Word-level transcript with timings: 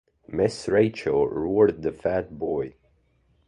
‘Miss 0.27 0.67
Rachael,’ 0.67 1.29
roared 1.29 1.83
the 1.83 1.91
fat 1.91 2.39
boy. 2.39 2.73